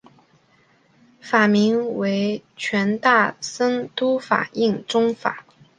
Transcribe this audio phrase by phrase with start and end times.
[1.19, 5.35] 法名为权大僧都法印宗方。